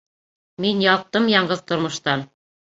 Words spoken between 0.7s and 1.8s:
ялҡтым яңғыҙ